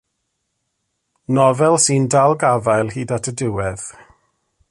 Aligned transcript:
Nofel 1.35 1.75
sy'n 1.83 2.05
dal 2.13 2.33
gafael 2.43 2.87
hyd 2.93 3.13
at 3.15 3.29
y 3.31 3.33
diwedd. 3.39 3.85